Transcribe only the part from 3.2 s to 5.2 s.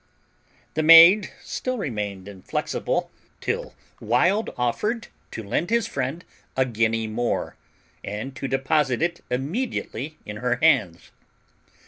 till Wild offered